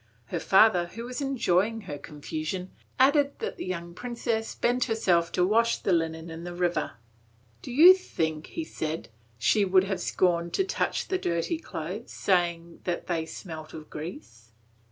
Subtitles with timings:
[0.33, 5.45] Her father, who was enjoying her confusion, added that the young princess bent herself to
[5.45, 6.93] wash the linen in the river.
[7.61, 12.79] "Do you think," said he, "she would have scorned to touch the dirty clothes, saying,
[12.85, 14.49] that they smelt of grease?"